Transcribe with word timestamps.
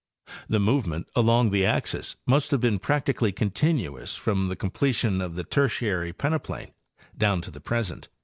The 0.49 0.59
movement 0.59 1.07
along 1.15 1.51
the 1.51 1.63
axis 1.63 2.15
must 2.25 2.49
have 2.49 2.59
been 2.59 2.79
practi 2.79 3.15
cally 3.15 3.31
continuous 3.31 4.15
from 4.15 4.49
the 4.49 4.55
completion 4.55 5.21
of 5.21 5.35
the 5.35 5.43
Tertiary 5.43 6.11
peneplain 6.11 6.71
down 7.15 7.39
to 7.41 7.51
the 7.51 7.61
present. 7.61 8.07